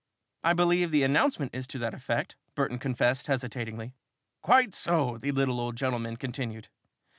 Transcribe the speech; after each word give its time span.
"I 0.43 0.53
believe 0.53 0.89
the 0.89 1.03
announcement 1.03 1.53
is 1.53 1.67
to 1.67 1.77
that 1.77 1.93
effect," 1.93 2.35
Burton 2.55 2.79
confessed, 2.79 3.27
hesitatingly. 3.27 3.93
"Quite 4.41 4.73
so," 4.73 5.19
the 5.19 5.31
little 5.31 5.59
old 5.61 5.75
gentleman 5.75 6.17
continued. 6.17 6.69